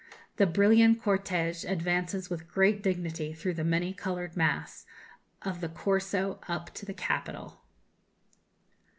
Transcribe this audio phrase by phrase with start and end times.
[0.37, 4.87] The brilliant cortège advances with great dignity through the many coloured mass
[5.43, 7.61] of the Corso up to the Capitol."